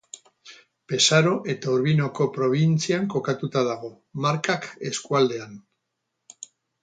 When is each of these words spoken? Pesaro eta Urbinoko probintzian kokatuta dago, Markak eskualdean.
Pesaro 0.91 1.33
eta 1.53 1.73
Urbinoko 1.73 2.27
probintzian 2.37 3.05
kokatuta 3.15 3.63
dago, 3.69 3.91
Markak 4.27 4.67
eskualdean. 4.93 5.53